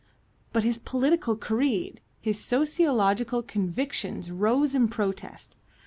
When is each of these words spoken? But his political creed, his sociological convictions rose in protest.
But 0.51 0.63
his 0.63 0.79
political 0.79 1.35
creed, 1.35 2.01
his 2.19 2.43
sociological 2.43 3.43
convictions 3.43 4.31
rose 4.31 4.73
in 4.73 4.87
protest. 4.87 5.57